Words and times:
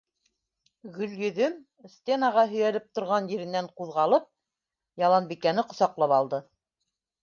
Гөлйөҙөм, 0.95 1.59
стенаға 1.97 2.47
һөйәлеп 2.55 2.89
торған 2.99 3.31
еренән 3.37 3.71
ҡуҙғалып, 3.83 4.29
Яланбикәне 5.09 5.71
ҡосаҡлап 5.73 6.23
алды: 6.23 6.47